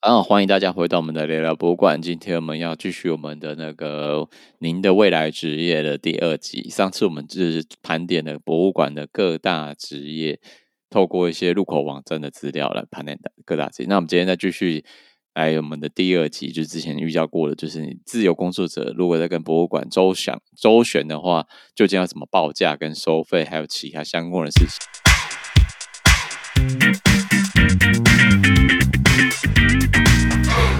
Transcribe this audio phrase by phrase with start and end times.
[0.00, 2.00] 啊，欢迎大家回到我们的聊聊博物馆。
[2.00, 4.28] 今天我们要继续我们的那个
[4.60, 6.68] 您的未来职业的第二集。
[6.70, 10.38] 上次我们就是盘点了博物馆的各大职业，
[10.88, 13.88] 透过一些入口网站的资料来盘点的各大职业。
[13.88, 14.84] 那我们今天再继续
[15.34, 21.44] 来我们的第二集，就是之前预教过的，就是你自由工作者如果在跟博物馆周详周旋的话，
[21.74, 24.78] 究竟要怎么报价跟收费，还有其他相关的事情。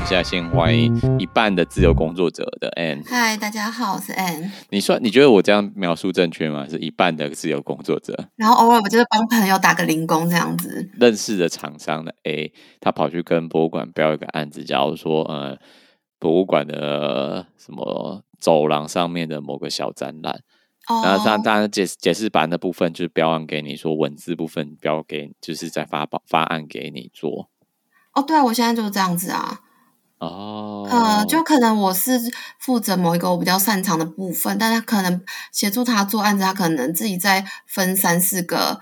[0.09, 3.07] 现在先欢迎一半的自由工作者的 Ann。
[3.07, 4.51] 嗨，大家好，我是 Ann。
[4.71, 6.67] 你说，你觉得我这样描述正确吗？
[6.67, 10.91] 是一半的自由工作者，然后偶尔我就是帮朋友打个零工这样子。
[10.99, 15.59] 认识的厂商的 A，他跑去跟博物馆标一个案子，假如说呃，
[16.19, 20.41] 博物馆的什么走廊上面的某个小展览，
[20.89, 27.51] 哦、然后他当然解解释版的部分就是标案给你，说文字部分标给，就是在发发案给你做。
[28.15, 29.61] 哦，对啊，我现在就是这样子啊。
[30.19, 32.19] 哦，呃，就可能我是
[32.59, 38.81] 负责某一个我比较擅长的部分，但他可能协助他做案子，他可能自己再分三四个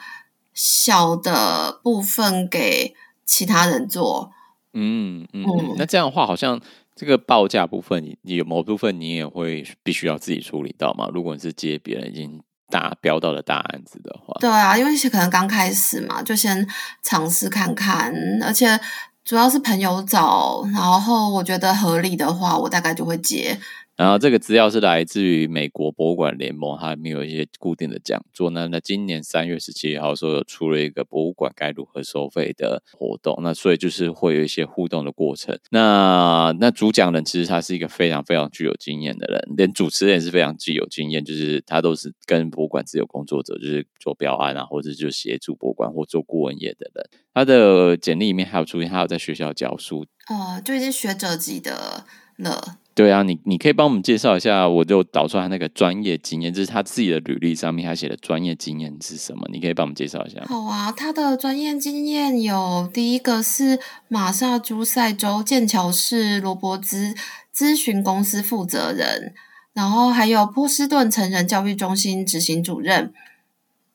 [0.55, 2.95] 小的部分给
[3.27, 4.33] 其他人做。
[4.73, 6.59] 嗯嗯，嗯，那这样的话，好像
[6.95, 11.11] 这个报价部分，你有某部分你也会必须要自己处理到嘛？
[11.13, 16.67] 如果你是接别人已经大标到的大案子的话，对啊，因为可能刚开始嘛，就先
[17.03, 18.81] 尝试看看，而且。
[19.27, 23.59] 主要是朋友找，然后我觉得合理的话，我大概就会接。
[23.97, 28.51] 然后这个资料是来自于美国博物馆联盟，它里面有一些固定的讲座。
[28.51, 35.59] 那那今年三月十七号说有出了一个博物馆该如何收费的活动，那所以就是会有一些互动的过程。
[35.71, 47.09] 那那主讲人其实他是一个非常非常具有经验的人，连主持人也是非常具有经验，就是他都是跟博物馆自由工作者，就是做标案啊，或者就协助博物馆或做顾问业的人。
[47.33, 52.05] 他的简历里面还有出现，他有在学校教书，哦，就已经学者级的
[52.37, 52.79] 了。
[52.97, 59.47] 对啊，你你可以帮我们介绍一下，我就导出来那个专业经验，就是他自己的履历上面他写的专业经验是什么？
[59.53, 60.43] 你可以帮我们介绍一下。
[60.49, 63.79] 好啊，他的专业经验有第一个是
[64.09, 67.15] 马萨诸塞州剑桥市罗伯兹
[67.55, 69.35] 咨询公司负责人，
[69.75, 73.13] 然后还有波士顿成人教育中心执行主任，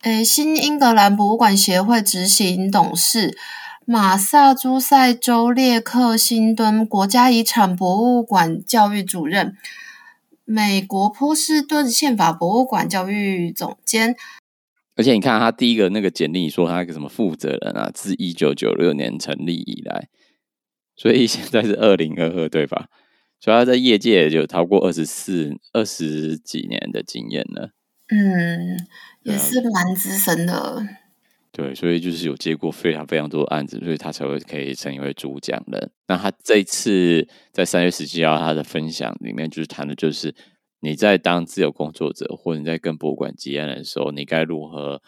[0.04, 3.36] 诶，新英格兰博物馆协会执行董事。
[3.92, 9.58] 马萨诸塞州列克星敦国家遗产博物馆教育主任，
[10.46, 14.16] 美国波士顿宪法博物馆教育总监。
[14.96, 20.08] 而且你看他第一个那个简历说他一个什么负责人啊，自一九九六年成立以来，
[20.96, 22.88] 所以现在是二零二二对吧？
[23.42, 27.72] 所以他在业界就超过二十四二十几年的经验了。
[28.08, 28.88] 嗯，
[29.24, 31.01] 也是蛮资深的。
[31.54, 35.92] 对，所以就是有接过非常非常多案子，所以他才会可以成为主讲人。
[36.08, 40.34] 那他这次在三月十七号他的分享里面，就是谈的就是
[40.80, 45.02] 你在当自由工作者，或者你在跟博物馆接案的时候，你该如何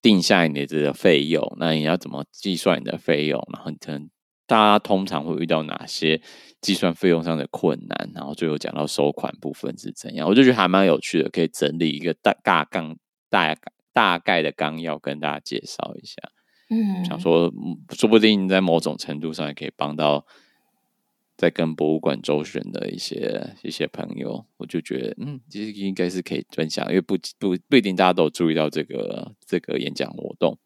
[0.00, 1.44] 定下你的这个费用？
[1.58, 3.44] 那你要怎么计算你的费用？
[3.52, 4.08] 然后可能
[4.46, 6.22] 大家通常会遇到哪些
[6.60, 8.12] 计算费用上的困难？
[8.14, 10.28] 然后最后讲到收款部分是怎样？
[10.28, 12.96] 我就觉得还蛮有趣的，可以整理一个大大纲
[13.28, 13.56] 大。
[13.94, 16.16] 大概的纲要跟大家介绍一下，
[16.68, 17.50] 嗯，想说，
[17.90, 20.26] 说不定在某种程度上也可以帮到
[21.36, 24.44] 在跟博物馆周旋的一些一些朋友。
[24.56, 30.58] 我就觉得，嗯，其实应该是可以分享，因为不不不一定大家都有注意到这个这个演讲活动。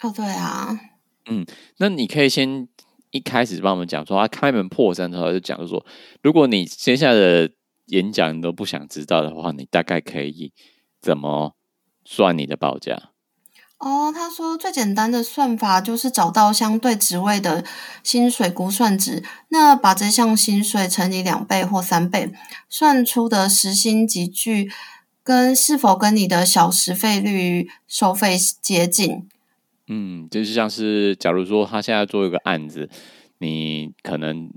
[0.00, 0.78] 哦，对啊，
[1.30, 1.46] 嗯，
[1.78, 2.68] 那你可以先
[3.12, 5.86] 一开始帮我们讲说，他开门破山的时候就讲说，
[6.22, 7.50] 如果你接下来的
[7.86, 10.52] 演讲你都不想知道的话，你大概可以
[11.00, 11.56] 怎么？
[12.12, 13.10] 算你的报价
[13.78, 14.12] 哦。
[14.14, 17.64] 他说最简单的算法就是找到相对职位的
[18.04, 22.30] 薪水估算值，那把这项薪水乘以两倍或三倍，
[22.68, 24.70] 算出的时薪集距
[25.24, 29.26] 跟是否跟你的小时费率收费接近。
[29.86, 32.90] 嗯，就是像是假如说他现在做一个案子，
[33.38, 34.50] 你可能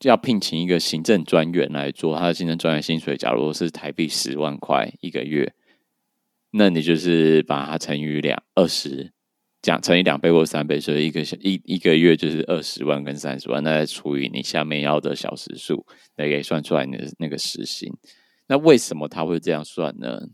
[0.00, 5.54] 要聘请一个行政专员来做，他的行政专员薪水假如是台币十万块一个月。
[6.52, 9.12] 那你就是把它乘以两二十，
[9.62, 17.90] 讲乘以两倍或三倍，所以一个小一一个月就是二十万跟三十万，那再除以你下面要的小时数，那可以算出来你的那个时薪。
[18.48, 20.28] 那为什么他会这样算呢？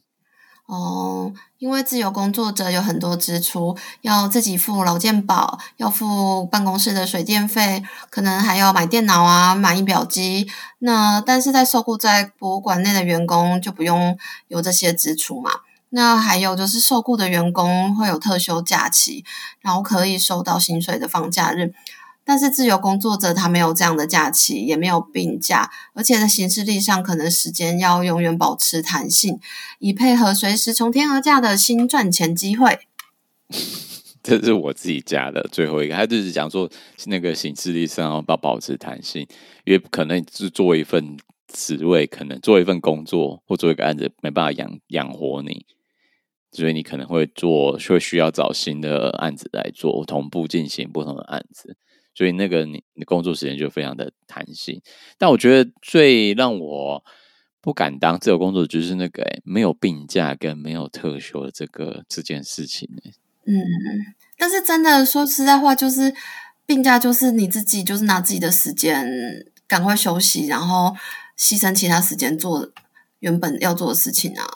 [0.66, 10.46] 哦，因为自由工作者有很多支出，要自己付劳健保，要付办公室的水电费，可能还要买电脑啊，买仪表机。
[10.80, 14.18] 那但是在受雇在博物馆内的员工就不用
[14.48, 15.52] 有这些支出嘛。
[15.90, 19.24] 那还有就是受雇的员工会有特休假期，
[19.60, 21.72] 然后可以收到薪水的放假日。
[22.24, 29.40] 但是自由工作者他没有这样的假期，也没有病假，而且在行事历上可能时间要永远保持弹性，
[29.78, 32.80] 以配合随时从天而降的新赚钱机会。
[34.22, 36.68] 这是我自己加的最后一个，他就是讲说
[37.06, 39.26] 那个行事历上要保持弹性，
[39.64, 41.16] 因为可能是做一份
[41.50, 45.64] 职位，可能做一份工作或做一个案子没办法养养活你，
[46.52, 51.76] 所以你可能会做，会需要找新的案子来做，同步进行不同的案子，
[52.14, 54.80] 所以那个你你工作时间就非常的弹性。
[55.18, 57.04] 但我觉得最让我
[57.60, 62.88] 不敢当自由工作者就是那个诶没有病假跟没有特休的这个这件事情
[63.44, 63.54] 嗯，
[64.36, 66.14] 但是真的说实在话，就是
[66.64, 69.06] 病假就是你自己就是拿自己的时间
[69.66, 70.94] 赶快休息，然后
[71.38, 72.70] 牺牲其他时间做
[73.20, 74.46] 原本要做的事情啊。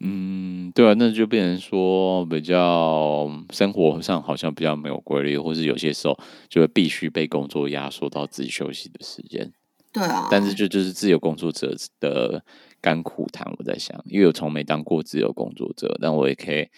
[0.00, 9.52] 嗯，对啊，那就变成说比较生活上好像比较没有规律，或是有些时候就会必须被工作压缩到自己休息的时间。
[9.92, 12.44] 对啊，但是这就，就是自由工作者的
[12.80, 13.50] 甘苦谈。
[13.58, 16.68] 我在想，因为我从没当过自由工作者，但我也可以。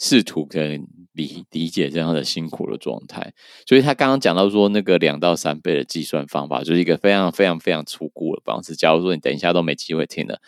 [0.00, 0.80] 试图可以
[1.12, 3.32] 理理解这样的辛苦的状态，
[3.66, 8.76] 所以他刚刚讲到说那个两到三倍的计算方法，就是一个非常非常非常粗估的方式。
[8.76, 10.40] 假如说你等一下都没机会听了，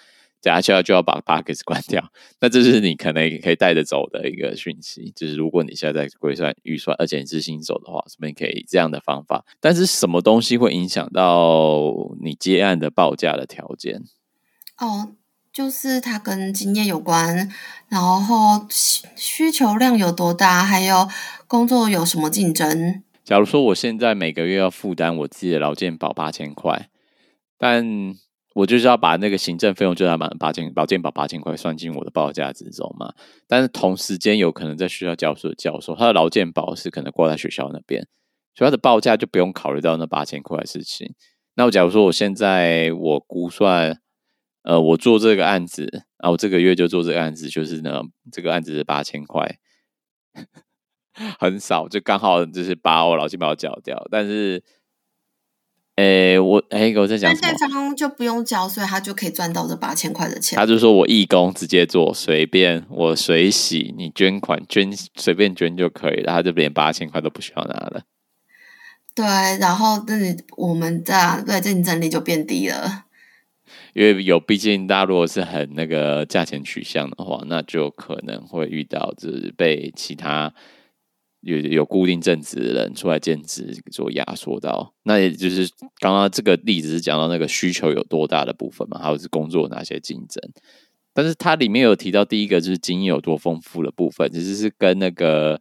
[0.42, 2.10] 等下就要就要把 Podcast 关掉，
[2.40, 5.12] 那这是你可能可以带着走的一个讯息。
[5.14, 9.44] 就是如果你现在在规算预算，而且你是新手的话，是不是可以这样的方法？
[9.60, 11.92] 但是什么东西会影响到
[12.22, 14.02] 你接案的报价的条件？
[14.78, 15.12] 哦。
[15.52, 17.50] 就是它跟经验有关，
[17.88, 21.08] 然后需求量有多大，还有
[21.48, 23.02] 工作有什么竞争。
[23.24, 26.88] 假如说我现在每个月要负担我自己的劳健保八千块，
[27.58, 28.14] 但
[28.60, 33.12] 我就是要把那个行政费用就要把八千劳健保八千块算进我的报价之中嘛。
[33.48, 38.06] 但是同时间有可能在学校教书的教授，他的劳健保是可能挂在学校那边，
[38.54, 41.14] 所以他的报价就不用考虑到那八千块的事情。
[41.54, 44.00] 那我假如说我现在我估算。
[44.62, 49.56] 呃，我做这个案子啊，我这个月就做这个案子，就是呢，这个案子是八千块，
[51.40, 54.06] 很少，就刚好就是把我劳健保缴掉。
[54.10, 54.62] 但是，
[55.96, 57.52] 诶，我诶，我在讲什么？
[57.52, 60.56] 那这方就不用交，所以他就可以赚到这八千块的钱。
[60.56, 68.02] 他就说我义工直接做，随便我水洗，你捐款捐随便捐就可以了，他就连八千块都不需要拿了。
[69.14, 69.26] 对，
[69.58, 73.04] 然后那你我们的对竞争力就变低了。
[73.92, 80.54] 因为有，毕竟大家如果是很那个价钱取向的话，那就可能会遇到就是被其他
[81.40, 84.94] 有有固定正职的人出来兼职做压缩到。
[85.04, 90.42] 那也就是刚刚这个例子是讲到那个需求有多大的部分嘛，还有是工作哪些竞争。
[91.12, 95.60] 但是它里面有提到第一个就是经验有多丰富的部分，其实是跟那个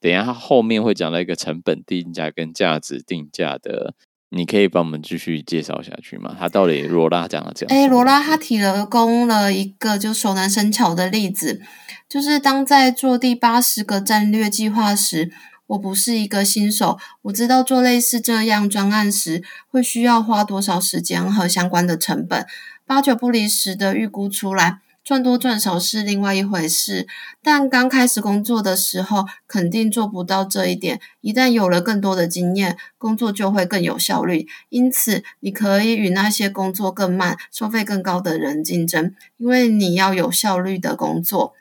[0.00, 3.94] 等一下它后面会讲到一个成本定价跟价值定价的。
[4.30, 6.36] 你可以帮我们继续介绍下去吗？
[6.38, 7.78] 他到底罗拉讲了这样？
[7.78, 11.62] 诶，罗拉他提了供了一个就熟能生巧的例子，
[12.08, 15.30] 就是当在做第八十个战略计划时，
[15.68, 22.46] 我不是一个新手，我知道做类似这样专案时会需要花多少时间和相关的成本，
[22.86, 24.80] 八九不离十的预估出来。
[25.08, 27.06] 赚多赚少是另外一回事，
[27.42, 31.00] 但刚开始工作的时候肯定做不到这一点。
[31.22, 34.46] 一旦有了更多的经验，工作就会更有效率。
[34.68, 41.54] 因此，你可以与那些工作更慢、收费更高的人竞争，因为你要有效率的工作。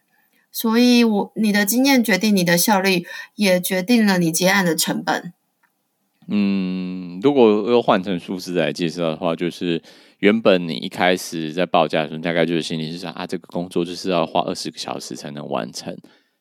[0.51, 5.31] 所以我你的经验决定你的效率，也决定了你接案的成本。
[6.27, 9.81] 嗯，如果要换成数字来介绍的话，就是。
[10.19, 15.95] 原本你一开始在报价的时候，大概就是心里是想啊，这个工作就是要花二十个小时才能完成。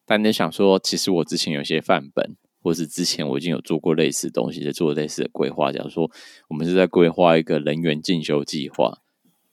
[0.06, 5.70] 但你想说，其实我之前有些范本，或是之前我已经有做过类似的东西，在做类似的规划。
[5.70, 6.10] 假如说
[6.48, 8.96] 我们是在规划一个人员进修计划，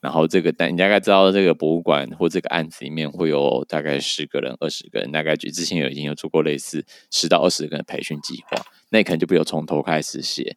[0.00, 10.56] 然后这个但你大概知道这个博物馆或这个案子里面会有大概十个人、二十个人，大概就之前有已经有做过类似十到二十个人的培训计划，那可能就不由从头开始写。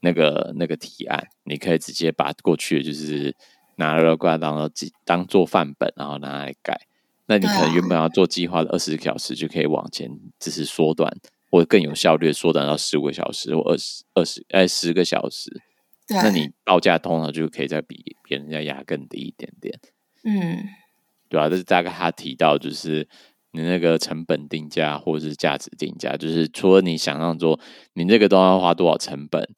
[0.00, 3.34] 那个那个提案，你可以直接把过去的就是
[3.76, 4.70] 拿了过来当做
[5.04, 6.78] 当做范本，然后拿来改。
[7.28, 11.12] 那你可能原本要做计划的二十个小时，就可以往前只是缩短，
[11.50, 15.50] 或者更有效率缩短到十五个小时或二十二十哎十个小时。
[16.06, 19.76] 对，那你报价通常就可以再比别人家压更低一点点。
[20.22, 20.62] 嗯，
[21.28, 23.08] 对啊，这是大概他提到就是
[23.50, 27.58] 你那个成本定价或者是价值定价，就是除了你想象说
[27.94, 29.48] 你这个都要花多少成本。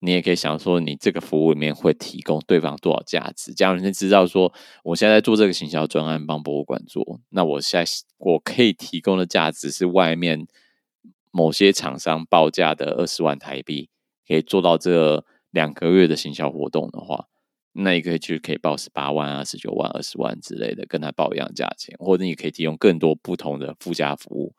[0.00, 3.52] 你也可以想说，你这个服务里面会提供对方多少价值？
[3.52, 4.52] 这样人家知道说，
[4.82, 10.46] 我现在做这个行销专案，帮博物馆做，那我现在我可以提供的价值是外面
[11.30, 13.90] 某些厂商报价的二十万台币
[14.26, 17.26] 可以做到这两个月的行销活动的话，
[17.72, 24.54] 那你可以去可以报十八万啊、十九万、二十万之类的，跟他报一样价钱，或者你可以提供更多不同的附加服务，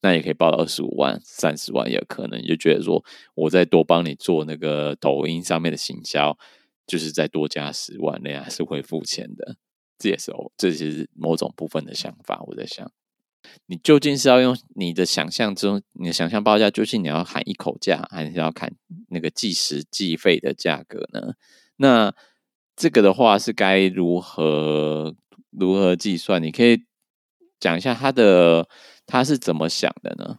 [0.00, 2.40] 那也可以报到二十五万、三十万也可能。
[2.40, 6.36] 你就觉得说，我再多帮你做那个抖音上面的行销，
[6.86, 9.56] 就是再多加十万，那样是会付钱的。
[9.98, 12.42] 这也是哦，这其实某种部分的想法。
[12.46, 12.90] 我在想，
[13.64, 18.74] 你究竟是要用你的想象中，你的想象报价，究竟你要喊一口价，还是要看
[19.08, 21.34] 那个计时计费的价格呢？
[21.76, 22.14] 那
[22.76, 25.14] 这个的话是该如何
[25.50, 26.42] 如何计算？
[26.42, 26.84] 你可以
[27.58, 28.68] 讲一下它的
[29.06, 30.38] 他是怎么想的呢？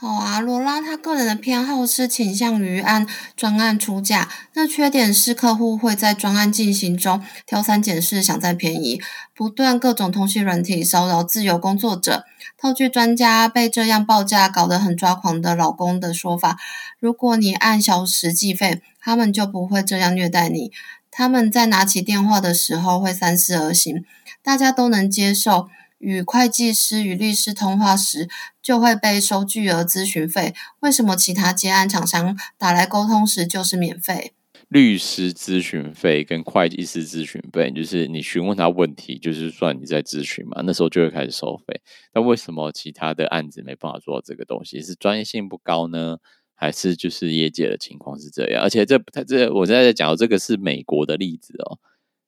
[0.00, 4.28] 好啊，罗拉他个人的偏好是倾向于按专案出价。
[4.54, 9.00] 那缺点是客户会在专案进行中挑三拣四，想占便宜，
[9.34, 12.24] 不断各种通讯软体骚扰自由工作者。
[12.56, 16.56] 套句专家被这样报价搞得很抓狂的老公的说法：
[17.00, 20.70] 如果你按小时计费，他们就不会这样虐待你。
[21.10, 24.04] 他们在拿起电话的时候会三思而行。
[24.44, 25.68] 大家都能接受。
[25.98, 28.28] 与会计师与律师通话时，
[28.62, 30.54] 就会被收巨额咨询费。
[30.80, 34.32] 为什么其他接案厂商打来沟通时就是免费？
[34.68, 41.80] 律师咨询费跟会计师咨询费，就是你询问他问题，就是算你在咨询嘛，那时候就会开始收费。
[42.12, 44.82] 那为什么其他的案子没办法做到这个东西？
[44.82, 46.18] 是专业性不高呢，
[46.54, 48.62] 还是就是业界的情况是这样？
[48.62, 51.78] 而且这他这我现在在讲的这个是美国的例子哦，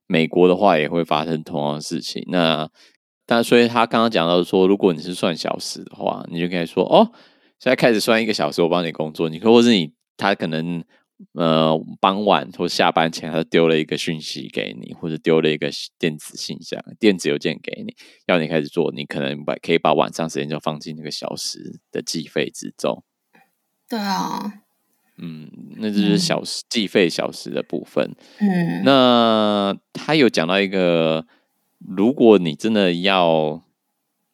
[0.07, 2.25] 美国的话也会发生同样的事情。
[2.29, 2.71] 那
[3.31, 7.13] 但所以他刚刚讲到说，如果你是算小时的话，你就可以说哦，
[7.61, 9.29] 现在开始算一个小时，我帮你工作。
[9.29, 10.83] 你可或是你他可能
[11.35, 17.95] 呃傍晚或下班前，他丢了一个讯息给你，或者丢了一个电子信箱、电子邮件给你，
[18.27, 18.91] 要你开始做。
[18.97, 23.05] 你可能把可以把晚上时间就放进那个小时的计费之中。
[23.89, 24.55] 对啊，
[25.19, 28.11] 嗯，那就是小时计费小时的部分。
[28.41, 31.25] 嗯，那他有讲到一个。
[31.87, 33.63] 如果你真的要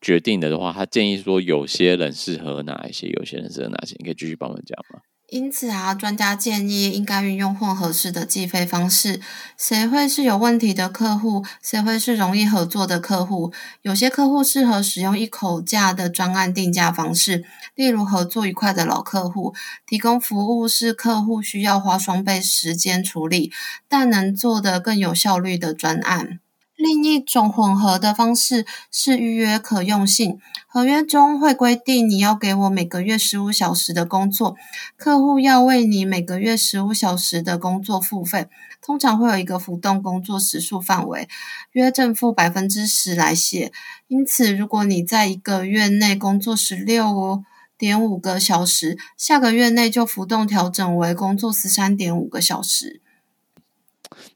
[0.01, 5.01] 决定的话，他建议说有些人适合哪一些，有些人适合哪些，你可以继续帮我们讲吗？
[5.29, 9.21] 因此啊，专家建议应该运用混合式的计费方式。
[9.59, 11.45] 谁会是有问题的客户？
[11.61, 13.53] 谁会是容易合作的客户？
[13.83, 19.53] 有些客户适合使用一口价的专案定价方式，例如合作愉快的老客户，
[19.85, 23.51] 提供服务是客户需要花双倍时间处理，
[23.89, 26.39] 但能做得更有效率的专案。
[26.77, 34.55] 另一种混合的方式是预约可用性，合约中会规定你要给我每个月十五小时的工作，
[34.99, 38.49] 客户要为你每个月十五小时的工作付费，
[38.83, 41.27] 通常会有一个浮动工作时数范围，
[41.73, 43.73] 约正负百分之十来写。
[44.09, 47.43] 因此，如果你在一个月内工作十六
[47.79, 53.01] 点五个小时，下个月内就浮动调整为工作十三点五个小时。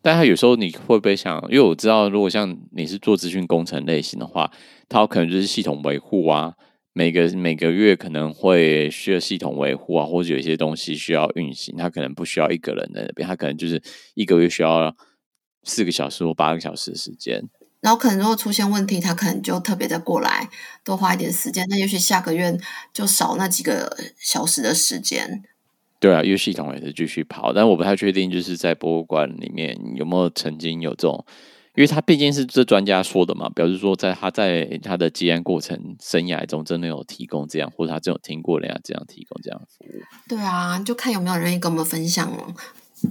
[0.02, 4.50] 但他有时候你会不会想，因为我知道，如果像你是做资讯工程类型的话，
[4.88, 6.54] 他可能就是系统维护啊，
[6.92, 13.82] 每个每个月可能会需要系统维护啊，或者有一些东西需要运行，他可能不需要一个人在那边，他可能就是
[14.14, 14.94] 一个月需要
[15.64, 17.48] 四个小时或八个小时的时间。
[17.80, 20.50] 然后可能如果出现问题，他可能就特别的过来
[20.84, 22.58] 多花一点时间，那也许下个月
[22.92, 25.42] 就少那几个小时的时间。
[26.00, 31.22] 对啊，因为系统也是继续跑，但我不太确定，就是在博物馆里面有没有曾经有这种，
[31.76, 40.00] 因为他毕竟是这专家说的嘛，表示说在他在他的接案过程生涯中真的有提供这样，或者他真有听过人家这样提供这样服务。
[40.26, 42.32] 对啊，就看有没有人愿意跟我们分享，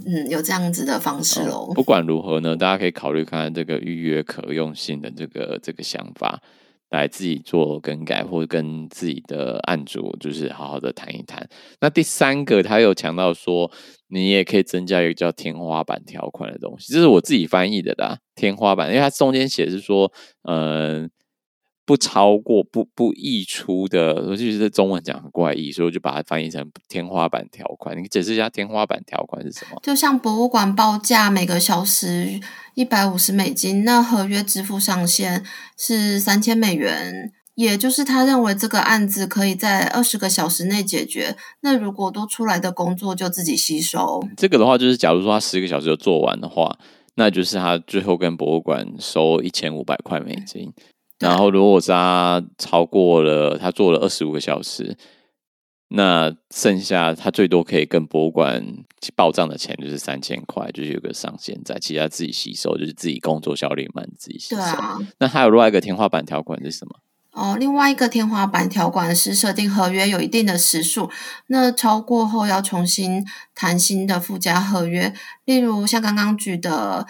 [0.04, 1.72] 嗯，有这样子的方式喽。
[1.72, 6.42] 不管如何呢，大家可以考虑看看这个预约可用性的这个这个想法。
[6.90, 11.48] 来自己做更改，或跟自己的案主就是好好的谈一谈。
[11.80, 13.70] 那第三个，他有强调说，
[14.08, 18.18] 你也可以增加一个叫天花板条款的东西，这是我自己翻译的啦。
[18.34, 21.10] 天花板，因为它中间写是说，嗯、
[21.90, 28.00] 不超过不不溢出的，我就觉得中文讲很怪异，所以我就把它翻译成天花板条款。
[28.00, 29.80] 你解释一下天花板条款是什么？
[29.82, 32.38] 就像博物馆报价每个小时
[32.74, 35.44] 一百五十美金，那合约支付上限
[35.76, 41.36] 是三千美元，也就是他认为这个案子可以在二十个小时内解决。
[41.62, 44.22] 那如果多出来的工作就自己吸收。
[44.36, 46.78] 这个的话，就是假如说他十个小时就做完的话，
[47.16, 50.72] 那就是他最后跟博物馆收一千五百块美金。
[51.28, 54.96] 然后，如果他超过了，他做了二十五个小时，
[55.88, 58.64] 那剩下他最多可以跟博物馆
[59.14, 64.56] 报账的钱就是三千块，就是有个上限在，其他自己吸收，就是自己工作效率慢，自己吸收。
[64.56, 64.98] 对啊。
[65.18, 66.96] 那还有另外一个天花板条款是什么？
[67.32, 71.10] 哦，另外一个天花板条款是设定合约有一定的时数，
[71.46, 73.24] 那超过后要重新
[73.54, 75.14] 谈新的附加合约。
[75.44, 77.06] 例如像刚刚举的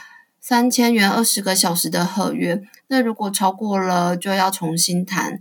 [0.51, 5.39] 三千元二十个小时的合约，那如果超过了就要重新谈，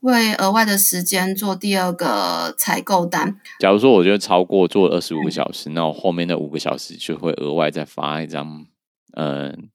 [0.00, 3.38] 为额外的时间做第二个采购单。
[3.60, 8.64] 假如说我觉得超过做二十五个小时，嗯、那我后面的五个小时就会额外再发一张，
[9.12, 9.68] 嗯。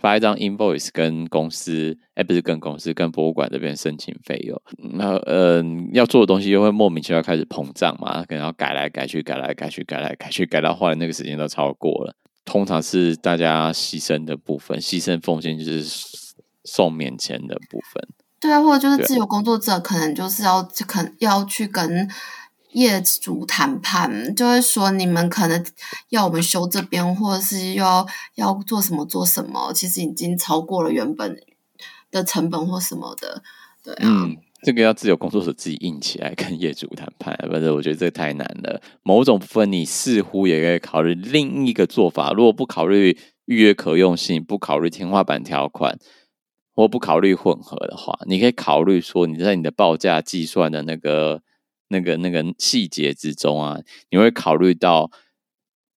[0.00, 4.60] 发一张 invoice 跟公司，哎，不是跟公司，跟博物馆这边申请费用。
[4.94, 5.62] 那呃，
[5.92, 12.16] 要做的东西又会莫名其妙开始膨胀嘛，可能要改来改去，改来改去，改来改去，改到后来那个时间都超过了。
[12.44, 15.84] 通常是大家牺牲的部分，牺牲奉献就是
[16.64, 18.08] 送免钱的部分。
[18.40, 22.10] 对啊，或者就是自由工作者，可能就是要肯要去跟。
[22.74, 25.62] 业主谈判就会说，你们可能
[26.08, 28.06] 要我们修这边，或者是要
[28.36, 31.38] 要做什么做什么，其实已经超过了原本
[32.10, 33.42] 的成本或什么的。
[33.84, 38.80] 对啊，嗯，这个要自由工作者自己硬起来跟业主谈判，反正我觉得这太难了。
[39.02, 45.98] 某种部分你似乎也可以考虑另一个做法，如果不考虑预约可用性，不考虑天花板条款，
[46.74, 51.42] 或不考虑混合的话，你可以考虑说你在你的报价计算的那个。
[51.88, 53.78] 那个那个细节之中啊，
[54.10, 55.10] 你会考虑到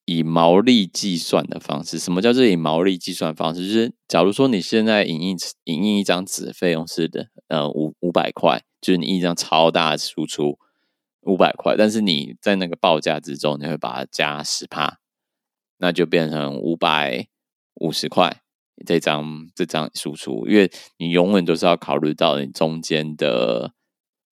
[0.06, 2.00] 以毛利计算的方式。
[2.00, 3.62] 什么叫做以毛利计算方式？
[3.66, 10.58] 就是假如说你现在影印影印一张纸费用是的，呃五五百块，就是你印一张超大的输出
[11.22, 15.00] 五百块，但是你在那个报价之中，你会把它加十趴，
[15.80, 17.28] 那就变成五百
[17.76, 18.42] 五十块
[18.86, 23.74] 这张这张输出，因为你永远都是要考虑到你中间的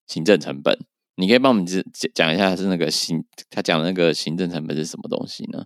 [0.06, 0.78] 行政成本。
[1.16, 1.82] 你可以帮我们讲
[2.14, 5.64] 讲一下，是那个行他讲的那个行政成本是什么东西呢？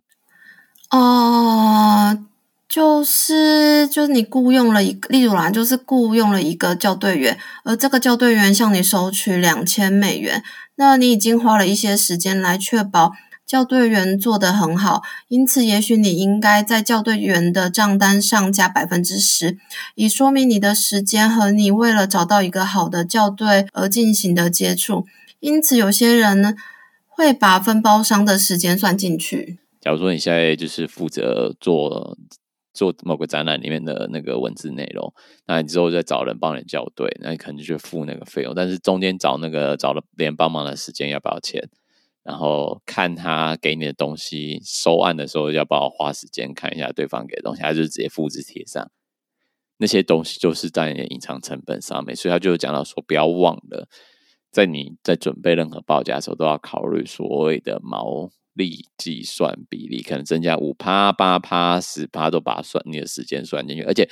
[0.90, 2.26] 哦、呃，
[2.68, 10.42] 就是就是你雇佣了一个，例如啦，就是雇佣了一个校对员，而这个校对员向你收取两千美元，
[10.76, 13.12] 那你已经花了一些时间来确保
[13.46, 19.56] 校对员做得很好，因此也许你应该在校对员的账单上加百分之十，
[19.94, 25.06] 以说明你的时间和你为了找到一个好的校对而进行的接触。
[25.40, 26.54] 因此，有些人呢
[27.06, 29.58] 会把分包商的时间算进去。
[29.80, 32.18] 假如说你现在就是负责做
[32.74, 35.12] 做某个展览里面的那个文字内容，
[35.46, 38.52] 那你之后再找人帮你校对，那你可能就付那个费用。
[38.54, 41.68] 但是中间找那个找了别人帮忙的时间要不要钱？
[42.24, 48.90] 然后看他给你的东西收案的时候要不要花时间看一下对方给的东西，还是直接复制贴上？
[49.78, 53.88] 那些东西就是在你的隐藏成本上面，所以他就讲到说，不要忘了。
[54.58, 63.84] 在你在准备任何报价的时候，都要考虑所谓的毛利计算比例，可能增加五趴、八趴、十趴，都把算你的时间算进去。
[63.84, 64.10] 而且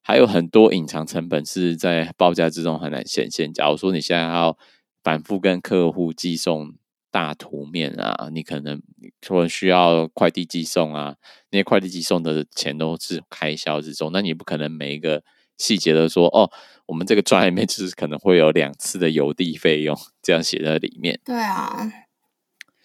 [0.00, 3.52] 还有很多隐藏成本是在报价之中很难显现。
[3.52, 4.56] 假如说你现在要
[5.02, 6.74] 反复跟客户寄送
[7.10, 8.80] 大图面啊，你可能
[9.20, 11.16] 可能需要快递寄送啊，
[11.50, 15.24] 那些快递寄送的钱都是开销之中，那你不可能每一个。
[15.58, 16.50] 细节的说哦，
[16.86, 21.20] 我们这个专里面就是可能会有两次的邮递费用，这样写在里面。
[21.24, 21.92] 对啊，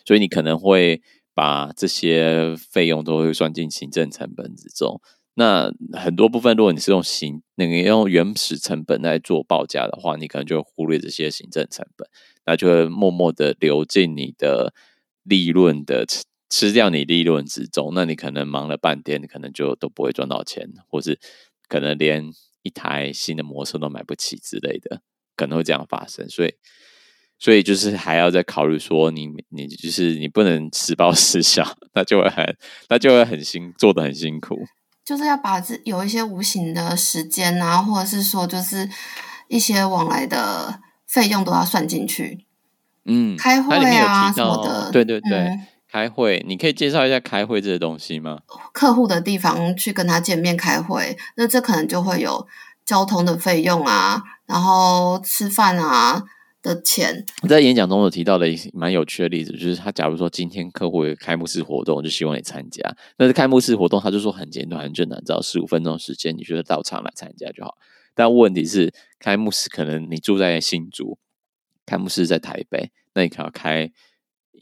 [0.04, 1.02] 所以你可能会
[1.34, 5.00] 把这些费用都会算进行政成本之中。
[5.36, 12.08] 那很多部分，如果你是用行那个用原始成本来做报价的话，你可能就会忽略这些行政成本，
[12.46, 14.74] 那就会默默的流进你的
[15.24, 17.92] 利润的吃吃掉你利润之中。
[17.96, 21.20] 那你可能忙了半天，你可能就都不会赚到钱，或是
[21.68, 22.32] 可能连。
[22.64, 25.02] 一台新的摩托车都买不起之类的，
[25.36, 26.56] 可能会这样发生，所以，
[27.38, 32.58] 所以就是还要再考虑说你，你你就是你不能实报实销，那就会很，
[32.90, 34.66] 那就会很辛，做的很辛苦。
[35.06, 38.90] 就是要把这有一些无形的时间啊，或者是说，就是
[39.50, 42.46] 一些往来的费用都要算进去。
[43.06, 45.38] 嗯，开会啊什么的，对对对。
[45.40, 48.40] 嗯开会，你可以介绍一下开会这些东西吗？
[48.74, 52.48] 客户的地方去跟他见面开会，那这可能就会有
[52.84, 56.24] 交通的费用啊，然后吃饭啊
[56.64, 57.24] 的钱。
[57.48, 62.82] 在演讲中有提到的蛮有趣的例子，就是他假如说今天客户有开幕式活动，就希望你参加。
[63.16, 67.78] 但是开幕式活动，他就说很简短、很简短，只要十五分钟时间，你觉得到场来参加就好。
[68.16, 71.20] 但问题是，开幕式可能你住在新竹，
[71.86, 73.92] 开幕式在台北，那你可能要开。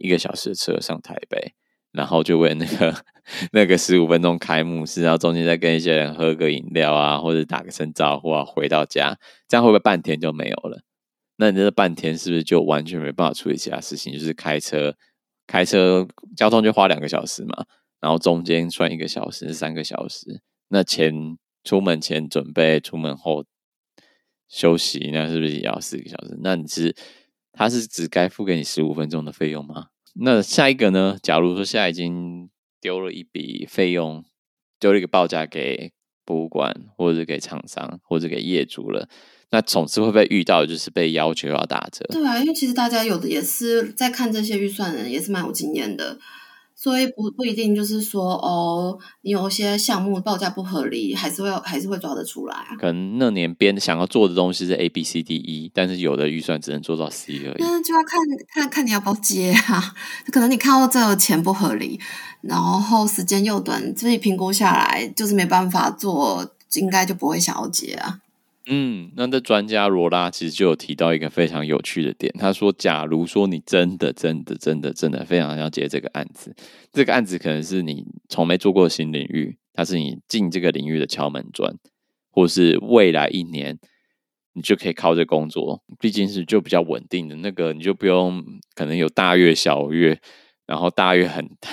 [0.02, 1.54] 一个小时的车上台北，
[1.92, 2.96] 然后就为那个
[3.54, 10.82] 那个十五分钟开幕式，然后中间再跟一些人喝个饮料啊，或者打个声招呼啊，回到家，这样会不会半天就没有了？
[11.38, 14.14] 那你这半天是不是就完全没办法处理其他事情？
[14.14, 14.96] 就是开车，
[15.48, 17.66] 开车交通就花两个小时嘛，
[18.00, 23.44] 然后中间算一个小时，三个小时，那前出门前准备，出门后
[24.48, 26.38] 休息，那是不是也要四个小时？
[26.44, 26.96] 那你是
[27.54, 29.88] 他是只该付给你十五分钟的费用吗？
[30.16, 31.18] 那下一个呢？
[31.22, 34.26] 假如说现在已经丢了一笔费用，
[34.80, 35.94] 丢了一个报价给
[36.26, 39.08] 博物馆，或者给厂商，或者给业主了，
[39.52, 42.06] 那总是会不会遇到就是被要求要打折？
[42.10, 46.20] 对啊，因为其实大家有的也是在看这些预算人，也是蛮有经验的。
[46.82, 52.76] 所以不不一定就是说哦，你有一些项目报价不合理，还是会还是会抓得出来啊。
[52.80, 57.56] 可能那年编想要做的东西是 A B C D E，但是有的预算只能做到 C 而已。
[57.60, 58.20] 那就要看
[58.52, 59.94] 看看你要不要接啊。
[60.34, 62.00] 可能你看到这个钱不合理，
[62.42, 68.18] 然后时间又短，自己评估下来就是没办法做，应该就不会想要接啊。
[68.68, 76.56] 嗯，那这专家罗拉其实就有提到一个非常有趣的点，他说：“假如说你真的、真的、真的、真的非常要接这个案子，
[76.94, 81.76] 这个案子可能是你从没做过新领域，它是你进这个领域的敲门砖，
[82.30, 83.80] 或是未来一年
[84.54, 88.44] 你就可以靠这工作，毕竟是就比较稳定的那个，你就不用
[88.76, 90.20] 可能有大月、小月，
[90.68, 91.70] 然后大月很大。”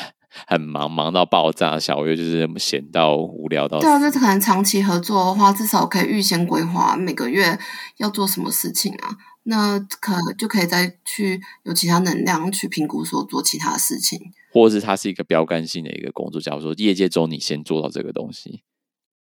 [0.47, 1.79] 很忙，忙到爆炸。
[1.79, 3.81] 小月就是闲到无聊到。
[3.81, 7.59] 对啊，这可能长期合作的话，至少可以预先规划每个月
[7.97, 9.17] 要做什么事情啊。
[9.45, 14.21] 那可就可以再去有其他能量去评估说做其他事情，
[14.53, 16.39] 或者是它是一个标杆性的一个工作。
[16.39, 18.63] 假如说业界中你先做到这个东西。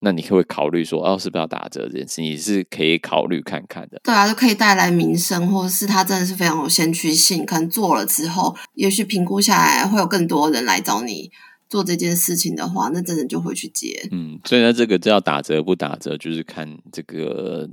[0.01, 2.21] 那你可不可以考虑说，哦，是不是要打折这件事？
[2.21, 4.01] 你是可以考虑看看的。
[4.05, 7.47] 对啊，就可以带来民生，或者是它真的是非常有先驱性。
[7.47, 11.31] 可能做了之后，也许评估下来会有更多人来找你
[11.69, 14.07] 做这件事情的话，那真的就会去接。
[14.13, 17.69] 嗯，所以呢，这个叫打折不打折，就是看这个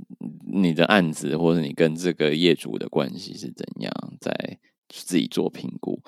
[0.50, 4.58] 你的案子，或者你跟这个业主的关系是怎样，再
[4.88, 6.00] 自己做评估。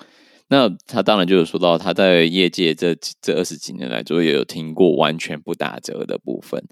[0.49, 6.63] 那他当然就有说到，他在业界这这二十几年来，就也有听过完全不打折的部分，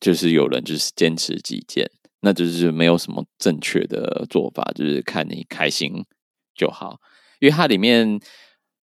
[0.00, 1.88] 就是有人就是坚持己见，
[2.20, 6.04] 那就是没有什么正确的做法，就是看你开心
[6.54, 7.00] 就好。
[7.38, 8.20] 因为他里面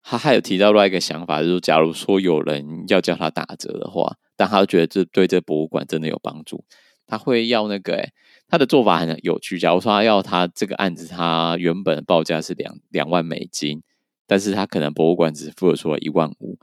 [0.01, 6.63] 他还有提到另外一个想法，就是假如说有人要叫他打折的话，但他觉得这对这博物馆真的有帮助，
[7.05, 8.09] 他会要那个
[8.49, 9.59] 他的做法很有趣。
[9.59, 13.81] 假如说他要他这个案子，他原本的报价是两两万美金，
[14.25, 16.57] 但是他可能博物馆只付了出了一万五，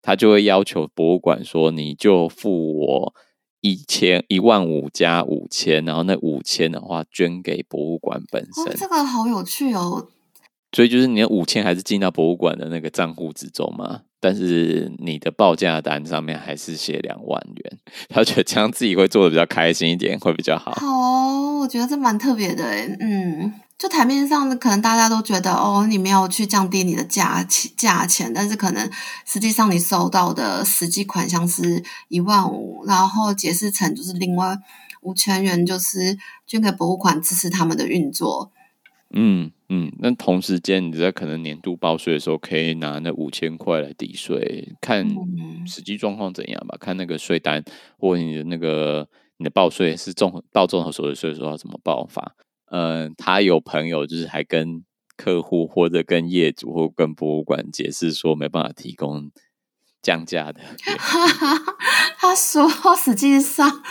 [0.00, 3.14] 他就会要求博物馆说，你就付我
[3.60, 8.72] 一千一万五加五千，然后那五千的话捐给博物馆本身。
[8.72, 10.08] 哦，这个好有趣哦。
[10.72, 14.02] 所以就是你的五千还是进到博物馆的那个账户之中嘛？
[14.24, 20.72] 但是你的报价单上面还是写两万元， 他觉得这样自己会做的比较开心一点，会比较好。
[20.72, 28.90] 好哦，我觉得这蛮特别的诶，嗯，就台面上可能大家都觉得哦，你没有去降低你的价钱价钱，但是可能
[29.26, 34.56] 实际上你收到的实际款项是一万五，然后解释成就是另外
[35.02, 38.50] 五千元，就是捐给博物馆支持他们的运作。
[39.16, 45.04] 嗯嗯，那同时间你在可能年度报税的时候，可以拿那五千块来抵税，看
[45.66, 46.76] 实际状况怎样吧。
[46.78, 47.64] 看那个税单，
[47.98, 49.08] 或你的那个
[49.38, 52.36] 你的报税是综合报综合所得税的时候要怎么报法。
[52.70, 54.84] 嗯、呃，他有朋友就是还跟
[55.16, 59.32] 客户或者跟业主或跟博物馆解释说没办法提供
[60.00, 60.60] 降价的。
[62.18, 63.82] 他说，实际上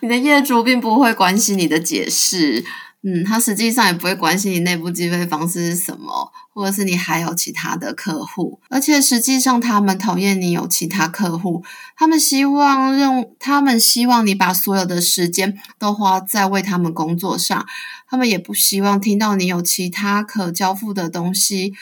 [0.00, 2.64] 你的业主并不会关心你的解释。
[3.06, 11.62] 嗯，他实际上也不会关心你内部计费方式是什么，或者是你还有其他的客户，而且实际上他们讨厌你有其他客户，
[11.98, 17.66] 他们希望用他们希望你把所有的时间都花在为他们工作上，
[18.08, 21.74] 他们也不希望听到你有其他可交付的东西，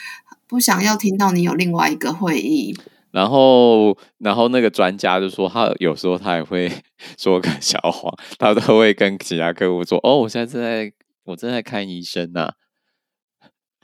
[0.45, 2.77] 不想要听到你有另外一个会议。
[3.11, 6.69] 然后，然后那个专家就说，他有时候他也会
[7.17, 10.91] 说个小谎，他都会跟其他客户说：“哦，我现在正在。”
[11.25, 12.53] 我正在看医生呐、啊，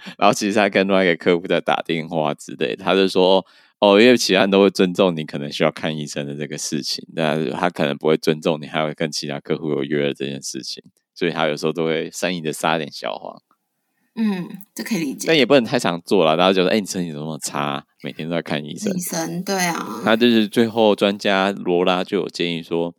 [0.18, 3.46] 然后其实他跟另外一个客户在打电话之类，他就说
[3.80, 10.84] 哦，因为其他人都会尊重你可能需要看医生的这个事情，但是他可能不会尊重你还会跟其他客户有约的这件事情，
[11.16, 13.42] 所以他有时候都会善意的撒点小谎。
[14.16, 18.92] 嗯，这可以理解，但也不能太常做了，然后觉得哎，你身体怎么那么差，每天都在看医生。
[18.94, 20.02] 医生，对啊。
[20.04, 22.94] 他就是最后专家罗拉就有建议说。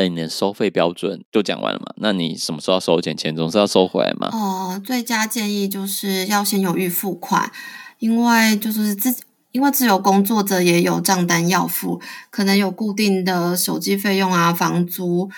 [0.00, 1.92] 哎，你的收费标准就讲完了嘛？
[1.96, 3.14] 那你什么时候要收钱？
[3.14, 4.30] 钱总是要收回来嘛？
[4.32, 7.52] 哦、最佳建议就是要先有预付款，
[7.98, 9.14] 因为就是自
[9.52, 15.28] 因为自由工作者也有账单要付，可能有固定的手机费用啊、房租，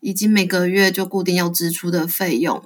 [0.00, 2.60] 以及每个月就固定要支出的费用。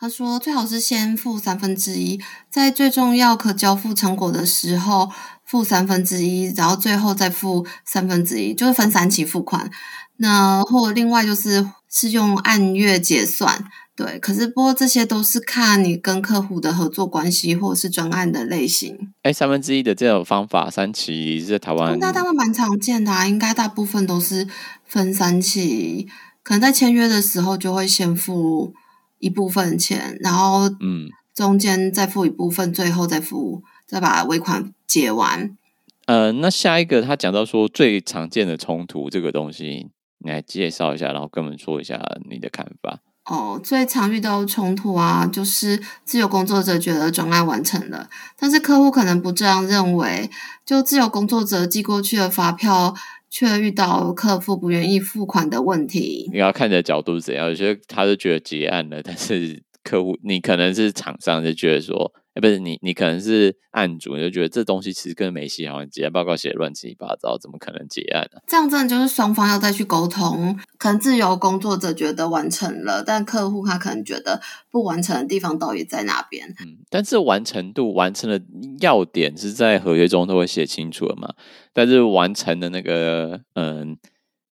[0.00, 2.18] 他说最好是先付三分之一，
[2.50, 5.10] 在最重要可交付成果的时候
[5.44, 9.70] 付三分之一，然后最后再付三分之一，就是分三期付款。
[10.18, 13.64] 那或另外就是是用按月结算。
[13.94, 19.10] 对，可是不过这些都是看你跟客户的合作关系，或者是专案的类型。
[19.22, 24.46] 哎，三分之一的这种方法，三期是在台湾，那他们蛮常见的啊，应该大部分都是
[24.84, 26.06] 分三期，
[26.42, 28.74] 可能在签约的时候就会先付
[29.18, 35.56] 一部分钱，然后嗯，中间再付一部分，嗯、最后再付，再把尾款结完。
[36.04, 43.00] 呃，那下一个他讲到说最常见的冲突这个东西，你来介绍一下，然后跟我们说一下你的看法。
[43.26, 50.30] 哦，最常遇到的冲突啊，就是自由工作者觉得专案完成了，但是客户可能不这样认为。
[50.64, 52.94] 就自由工作者寄过去的发票，
[53.28, 56.30] 却遇到客户不愿意付款的问题。
[56.32, 62.12] 你要看你的角度是怎样，有些他是觉得结案了，但是客户你可能是厂商就觉得说。
[62.36, 68.44] 欸、不是你，你可能是案主，你就觉得这东西其实根本没写好，你结案报告写乱七八糟，怎么可能结案呢、啊？
[68.46, 70.54] 这样真的就是双方要再去沟通。
[70.76, 76.46] 可能自由工作者觉得完成了，但客户他可能觉得不完成的地方到底在哪边？
[76.60, 78.38] 嗯，但是完成度、完成的
[78.80, 81.32] 要点是在合约中都会写清楚的嘛？
[81.72, 83.96] 但是完成的那个，嗯，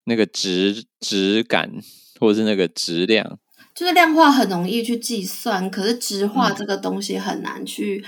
[0.05, 1.69] 那个质质感
[2.17, 3.39] 或者是那个质量。
[3.75, 8.05] 就是量化很容易去计算，可是质化这个东西很难去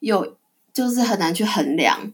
[0.00, 0.36] 有，嗯、
[0.72, 2.12] 就是很难去衡量。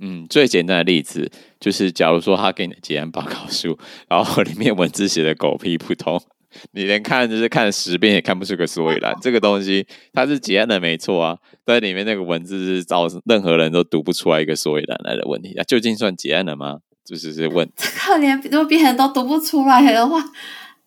[0.00, 6.22] 嗯，最简单的例子就是，假如说他给你的结案报告书，然后里面文字写的狗屁不通，
[6.70, 9.12] 你连看就是看十遍也看不出个所以然。
[9.20, 15.52] 这个东西它是结案的没错啊，但里面那个文字是造任何人都读不出来一个所以然来的问题。
[15.54, 16.78] 啊究竟算结案了吗？
[17.04, 20.24] 就是是问， 这个连如果别人都读不出来的话。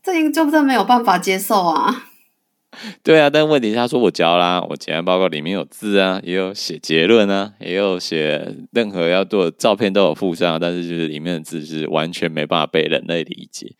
[0.03, 2.05] 这个就真的没有办法接受啊！
[3.03, 13.75] 对啊，但问题是他说我交啦，我检验报告里面有字啊，也有写结论啊，也有写任何要做的照片都有附上，但是就是里面的字是完全没办法被人类理解，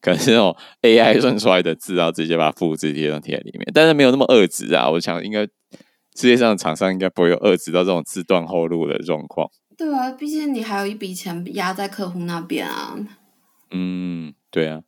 [0.00, 4.88] 可能是那种 AI 算出来的字，然后直接把它复制贴上贴在里面，但是没有那么恶质啊！
[4.88, 9.50] 我想应该世界上的厂商应该不会有恶质到这种自断后路的状况。
[9.76, 12.96] 对啊，毕竟你还有一笔钱压在客户那边啊。
[13.72, 14.82] 嗯，对啊。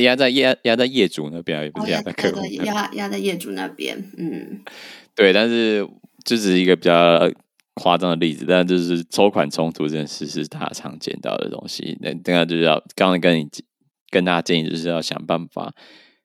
[0.00, 2.44] 压在压压在业主那边，也不是压在客户。
[2.64, 4.60] 压压在业主那边，嗯，
[5.14, 5.88] 对，但是
[6.24, 7.30] 这只是一个比较
[7.74, 11.96] 夸张的例子，但就是收款冲突这件事是大家常见到的东西。
[12.00, 13.48] 那大家就是要刚刚跟你
[14.10, 15.72] 跟大家建议，就是要想办法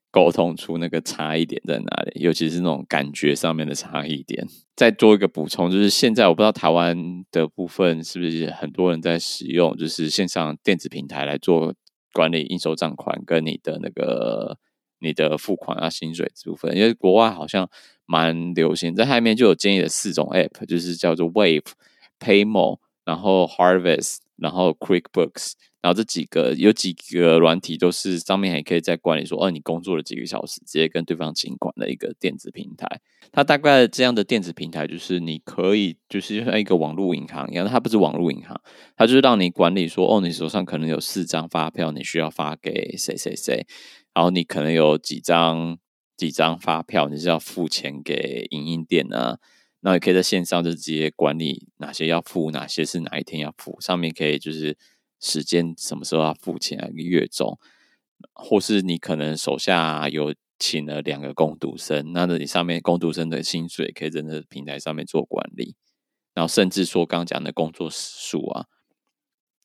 [0.10, 4.48] 沟通出那个差异点在哪里，尤其是那种感觉上面的差异点。
[4.76, 6.98] 再做一个补充，就是现在我不知道台湾
[7.32, 11.76] 的部分是不是很多人在使用，就是线上电子平台来做。
[12.14, 14.58] 管理应收账款跟你的那个
[15.00, 17.70] 你的付款啊薪水这部分，因为国外好像
[18.06, 21.72] 蛮流行，在下面就有建议的四种 app，就是叫做 Wave、
[22.20, 33.02] Paymo，然后 Harvest，然后 QuickBooks，然后这几个有几个软体都是上面还可以在管理说，哦，你工作了几个小时，直接跟对方请款的一个电子平台。
[33.32, 38.62] 它大概这样的电子平台，就是你可以就是像一个网络银行一样，它不是网络银行，
[38.96, 43.66] 它就是让你管理说，哦，你手上可能有四张发票，你需要发给谁谁谁，
[44.14, 45.80] 然后你可能有几张
[46.16, 49.40] 几张发票，你是要付钱给影印店啊，
[49.80, 54.78] 那你可以在线上就直接管理哪些要付，哪些是哪一天要付，上面可以就是
[55.22, 57.58] 时间什么时候要付钱啊，一个月中，
[58.34, 60.34] 或是你可能手下有。
[60.64, 65.76] 请了两个工读生，那这里上面工读生的薪水可以在这平台上面做管理，
[66.36, 68.68] 然后甚至说刚讲的工作数啊，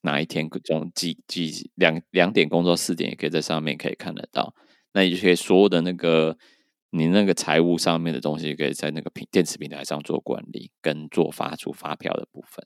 [0.01, 4.55] 哪一天从几几两两点工作四点也可以在上面可以看得到，
[4.91, 6.35] 那你就可以所有的那个
[6.91, 12.65] 你那个财务上面的东西，可以在那个平电子平台上做管理跟做发出发票的部分。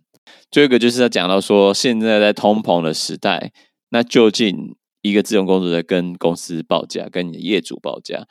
[0.49, 3.51] 最后一个就是要讲到说，现在在通膨的时代，
[3.89, 4.75] 那究竟？
[5.03, 8.27] 一个自由工作者跟公司报价，跟你的业主报价。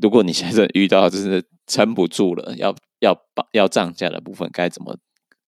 [0.00, 3.20] 如果你现在遇到就是撑不住了，要要
[3.50, 4.96] 要涨价的部分，该怎么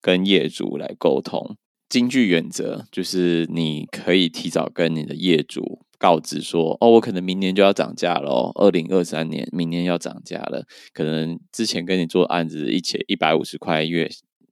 [0.00, 1.56] 跟业主来沟通？
[1.88, 10.66] 金句原则就是你可以提早跟你的业主告知说：“哦，我可能明年就要涨价了哦，二零二三年明年要涨价了。
[10.92, 14.10] 可能之前跟你做案子一千一百五十块月，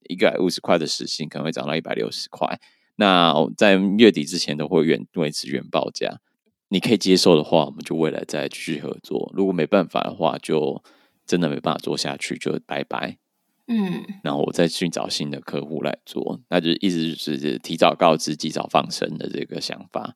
[0.09, 2.61] 一百五十块的时薪可能会涨到一百六十块。”
[2.95, 6.21] 那在月底之前都会原维持原报价，
[6.69, 10.81] 你可以接受的话，我们就未来再继续合作；如果没办法的话，就
[11.27, 13.17] 真的没办法做下去，就拜拜。
[13.69, 20.15] 嗯，然后我再去找新的客户来做，那就意思就是提早告知、及早放生的这个想法。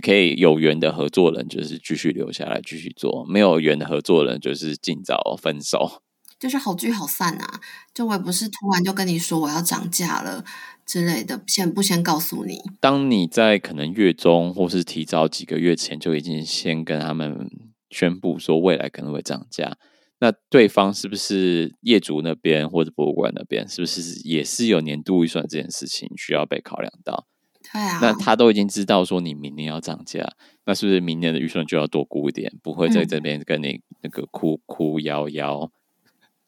[0.00, 6.02] 可以有缘的合作人就是继续留下来继续做，没有缘的合作人就是尽早分手。
[6.38, 7.60] 就是好聚好散啊。
[7.92, 10.42] 就我也不是突然就跟你说我要涨价了
[10.86, 12.58] 之类的，先不先告诉你？
[12.80, 17.50] 当你在可能月中或是提早几个月前就已经先跟他们
[17.90, 19.76] 宣布说未来可能会涨价，
[20.20, 27.26] 那对方是不是业主那边或者博物馆那边是不是也是有年度预算这件事情需要被考量到？
[27.72, 30.28] 对啊，那他都已经知道说你明年要涨价，
[30.64, 32.52] 那是不是明年的预算就要多估一点？
[32.62, 35.70] 不会在这边跟你那个哭哭摇摇，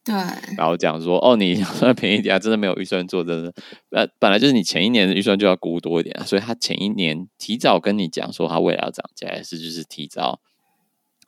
[0.05, 0.15] 对，
[0.57, 3.55] 然后讲说哦，你 算便宜点啊，真的没有预算做，真的，
[3.91, 10.41] 呃，本来就是你前一年的预算就要估多一点啊，所以他前一年提早跟你讲说他未来要涨价，也是就是提早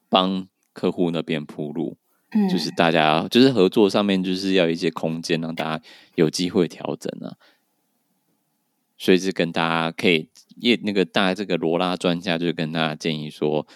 [0.08, 1.96] 帮客户那边铺路，
[2.32, 5.84] 嗯，就是大家就是合作上面就是要一些空间，让大家
[6.16, 7.36] 有机会调整啊。
[9.04, 10.30] 所以是跟大家可以
[10.62, 13.66] 业那个大这个罗拉专家，就是跟大家建议说，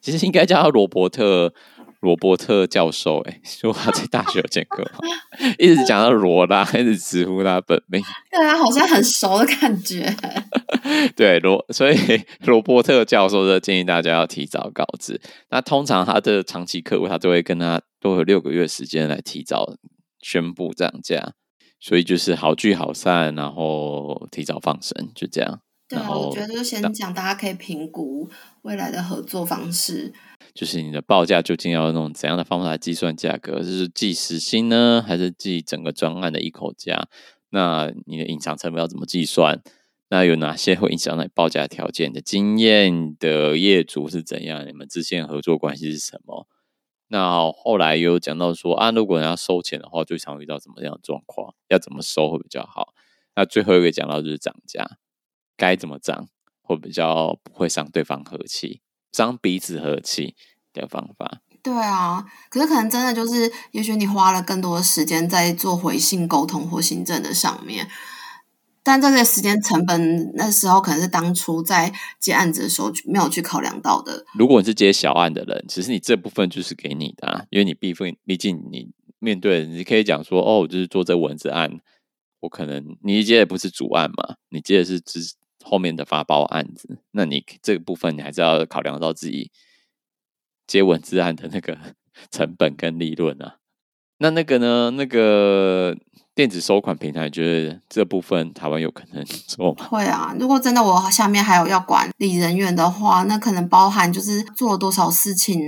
[0.00, 1.52] 其实应该叫他罗伯特
[1.98, 3.18] 罗伯特教授。
[3.22, 4.88] 哎， 说他在大学有见过，
[5.58, 10.06] 一直讲到罗拉，一直直呼他本名， 对他好像很熟的感觉。
[11.16, 11.96] 对罗，所以
[12.44, 15.20] 罗伯特教授就建议大家要提早告知。
[15.50, 19.74] 那通常他的长期客户，他都会跟他都有六个月时间来提早
[20.22, 21.32] 宣布涨价。
[21.78, 25.60] 所以就是好聚好散，然后提早放生，就这样。
[25.88, 28.28] 对啊，我觉得就先讲，大家可以评估
[28.62, 30.12] 未来的合作方式。
[30.52, 33.60] 就是你的报价究竟要用怎样的方法来计算价格？
[33.60, 37.06] 就是计时薪呢，还是计整个专案的一口价？
[37.50, 39.62] 那你的隐藏成本要怎么计算？
[40.08, 44.66] 那有哪些会影响到你报价条件的经验的业主是怎样？
[44.66, 46.48] 你们之间合作关系是什么？
[47.08, 51.54] 那后来有讲到说啊，如果人要收钱的话，最常遇到怎么样的状况？
[51.68, 52.94] 要怎么收会比较好？
[53.36, 54.98] 那最后一个讲到就是涨价，
[55.56, 56.28] 该怎么涨
[56.62, 58.80] 会比较不会伤对方和气，
[59.12, 60.34] 伤彼此和气
[60.72, 61.42] 的方法。
[61.62, 67.88] 对啊，可是可能真的就是，也许你花了更多的时间在做回信沟通或行政的上面。
[68.86, 74.24] 但这个时间成本，那时候可能是当初在接案子的时候没有去考量到的。
[74.38, 81.80] 如果你是接小案的人，其实你这部分就是给你的啊，因为你毕竟毕竟你面对，你可以讲说，哦，我就是做这文字案，
[82.38, 85.18] 我可能你接的不是主案嘛，你接的是只
[85.64, 89.50] 后面的发包案子，那你这个部分你还是要考量到自己
[90.64, 91.76] 接文字案的那个
[92.30, 93.56] 成本跟利润啊。
[94.18, 94.90] 那那个呢？
[94.92, 95.96] 那个。
[96.36, 99.86] 电子收款平台，觉得这部分台湾有可能 做吗？
[99.88, 105.58] 会啊，如果真的我下面还有要管理人员的话，那可能包含就是做了多少事情，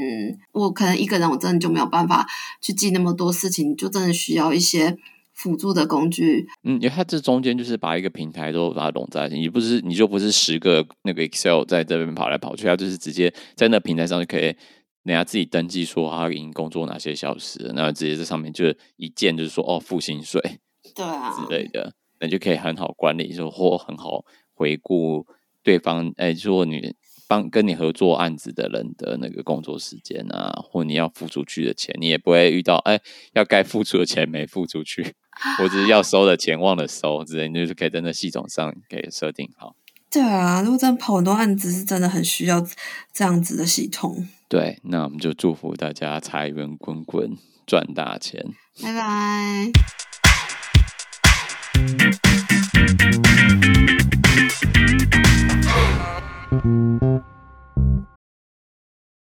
[0.53, 2.29] 我可能一个人我真的就没有办法
[2.61, 4.95] 去记那么多事情，就真的需要一些
[5.33, 6.47] 辅助的工具。
[6.65, 14.55] 嗯，因为它这中间就是把一个平台都把它拢在一起，你不是你就不是十个那个 Excel 在这边跑来跑去，它就是直接在那平台上就可以。
[15.09, 18.67] 人家自己登记说他已经工作哪些小时，那直接在上面就
[18.97, 20.41] 一键就是说哦付薪水，
[20.95, 25.27] 对啊之类的，那就可以很好管理，就或很好回顾
[25.63, 26.95] 对方哎，如果你
[27.27, 33.01] 帮跟你合作案子的人的那个工作时间啊，或你要付出去的钱，你也不会遇到哎
[33.33, 35.15] 要该付出的钱没付出去，
[35.59, 39.75] 或者是要收的钱忘了收之类，你就是可以在那系统上给设定好。
[40.11, 42.67] 对啊，如果真的跑很多案子，是真的很需要
[43.13, 44.27] 这样子的系统。
[44.49, 48.43] 对那我们就祝福大家财源滚滚赚大钱。
[48.83, 49.73] 拜拜。